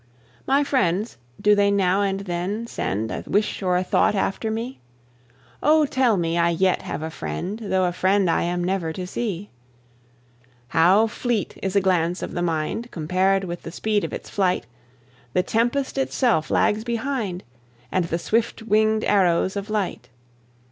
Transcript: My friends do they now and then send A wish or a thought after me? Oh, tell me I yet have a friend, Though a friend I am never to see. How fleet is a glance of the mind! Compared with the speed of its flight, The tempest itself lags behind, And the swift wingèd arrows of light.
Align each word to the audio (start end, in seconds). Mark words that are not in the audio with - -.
My 0.47 0.63
friends 0.63 1.17
do 1.39 1.53
they 1.53 1.69
now 1.69 2.01
and 2.01 2.21
then 2.21 2.65
send 2.65 3.11
A 3.11 3.23
wish 3.27 3.61
or 3.61 3.77
a 3.77 3.83
thought 3.83 4.15
after 4.15 4.49
me? 4.49 4.79
Oh, 5.61 5.85
tell 5.85 6.17
me 6.17 6.39
I 6.39 6.49
yet 6.49 6.81
have 6.81 7.03
a 7.03 7.11
friend, 7.11 7.59
Though 7.59 7.85
a 7.85 7.91
friend 7.93 8.27
I 8.27 8.41
am 8.41 8.63
never 8.63 8.91
to 8.93 9.05
see. 9.05 9.51
How 10.69 11.05
fleet 11.05 11.55
is 11.61 11.75
a 11.75 11.81
glance 11.81 12.23
of 12.23 12.31
the 12.31 12.41
mind! 12.41 12.89
Compared 12.89 13.43
with 13.43 13.61
the 13.61 13.71
speed 13.71 14.03
of 14.03 14.11
its 14.11 14.27
flight, 14.27 14.65
The 15.33 15.43
tempest 15.43 15.99
itself 15.99 16.49
lags 16.49 16.83
behind, 16.83 17.43
And 17.91 18.05
the 18.05 18.17
swift 18.17 18.67
wingèd 18.67 19.03
arrows 19.05 19.55
of 19.55 19.69
light. 19.69 20.09